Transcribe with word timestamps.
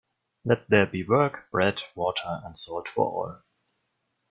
Let 0.43 0.67
there 0.67 0.87
be 0.87 1.03
work, 1.07 1.51
bread, 1.51 1.83
water 1.93 2.41
and 2.43 2.57
salt 2.57 2.87
for 2.87 3.05
all. 3.05 3.43